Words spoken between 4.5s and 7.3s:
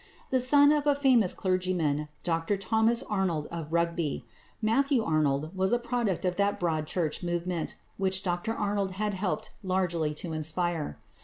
Matthew Arnold was a product of that Broad Church